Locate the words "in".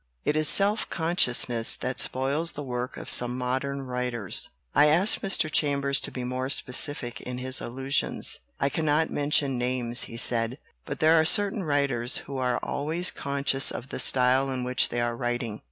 0.33-0.33, 7.21-7.37, 14.49-14.63